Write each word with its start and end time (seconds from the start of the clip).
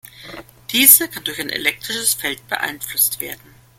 Diese 0.71 1.07
kann 1.09 1.23
durch 1.25 1.39
ein 1.39 1.51
elektrisches 1.51 2.15
Feld 2.15 2.47
beeinflusst 2.47 3.21
werden. 3.21 3.53